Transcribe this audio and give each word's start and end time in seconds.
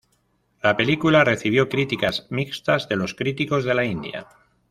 La 0.63 0.75
película 0.75 1.23
recibió 1.23 1.69
críticas 1.69 2.25
mixtas 2.31 2.89
de 2.89 2.95
los 2.95 3.13
críticos 3.13 3.63
de 3.65 3.75
la 3.75 3.85
India. 3.85 4.25